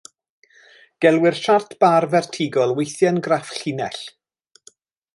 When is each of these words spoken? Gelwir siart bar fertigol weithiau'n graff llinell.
Gelwir 1.05 1.37
siart 1.41 1.77
bar 1.85 2.09
fertigol 2.15 2.75
weithiau'n 2.81 3.23
graff 3.29 3.55
llinell. 3.61 4.05